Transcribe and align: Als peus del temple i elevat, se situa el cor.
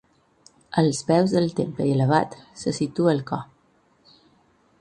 Als 0.81 1.01
peus 1.09 1.35
del 1.35 1.53
temple 1.59 1.87
i 1.89 1.93
elevat, 1.97 2.39
se 2.63 2.75
situa 2.81 3.15
el 3.17 3.25
cor. 3.33 3.47